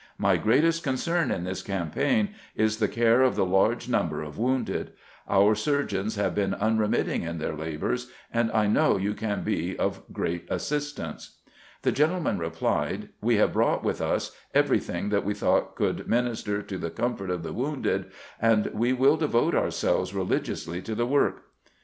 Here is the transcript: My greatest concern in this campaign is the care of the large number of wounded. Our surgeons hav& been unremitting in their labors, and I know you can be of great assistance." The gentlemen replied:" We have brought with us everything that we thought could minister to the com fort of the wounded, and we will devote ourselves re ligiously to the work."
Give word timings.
My 0.17 0.35
greatest 0.35 0.81
concern 0.83 1.29
in 1.29 1.43
this 1.43 1.61
campaign 1.61 2.29
is 2.55 2.77
the 2.77 2.87
care 2.87 3.21
of 3.21 3.35
the 3.35 3.45
large 3.45 3.87
number 3.87 4.23
of 4.23 4.35
wounded. 4.39 4.93
Our 5.29 5.53
surgeons 5.53 6.15
hav& 6.15 6.33
been 6.33 6.55
unremitting 6.55 7.21
in 7.21 7.37
their 7.37 7.53
labors, 7.55 8.09
and 8.33 8.51
I 8.51 8.65
know 8.65 8.97
you 8.97 9.13
can 9.13 9.43
be 9.43 9.77
of 9.77 10.01
great 10.11 10.47
assistance." 10.49 11.37
The 11.83 11.91
gentlemen 11.91 12.39
replied:" 12.39 13.09
We 13.21 13.35
have 13.35 13.53
brought 13.53 13.83
with 13.83 14.01
us 14.01 14.35
everything 14.55 15.09
that 15.09 15.23
we 15.23 15.35
thought 15.35 15.75
could 15.75 16.07
minister 16.07 16.63
to 16.63 16.77
the 16.79 16.89
com 16.89 17.15
fort 17.15 17.29
of 17.29 17.43
the 17.43 17.53
wounded, 17.53 18.05
and 18.41 18.71
we 18.73 18.93
will 18.93 19.17
devote 19.17 19.53
ourselves 19.53 20.15
re 20.15 20.23
ligiously 20.23 20.81
to 20.83 20.95
the 20.95 21.05
work." 21.05 21.43